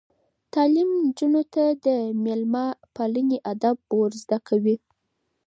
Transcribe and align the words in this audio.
تعلیم 0.53 0.89
نجونو 1.03 1.41
ته 1.53 1.63
د 1.85 1.87
میلمه 2.23 2.65
پالنې 2.95 3.37
آداب 3.51 3.77
ور 3.97 4.11
زده 4.23 4.37
کوي. 4.47 4.75